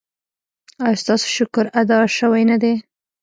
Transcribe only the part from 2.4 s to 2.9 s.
نه دی؟